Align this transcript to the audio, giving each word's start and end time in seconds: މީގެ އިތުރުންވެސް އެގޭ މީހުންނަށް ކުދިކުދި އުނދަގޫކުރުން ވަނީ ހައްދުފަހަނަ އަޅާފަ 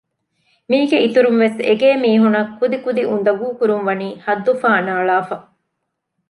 މީގެ 0.69 0.97
އިތުރުންވެސް 1.03 1.59
އެގޭ 1.67 1.89
މީހުންނަށް 2.03 2.51
ކުދިކުދި 2.57 3.03
އުނދަގޫކުރުން 3.09 3.85
ވަނީ 3.87 4.07
ހައްދުފަހަނަ 4.25 4.91
އަޅާފަ 4.97 5.35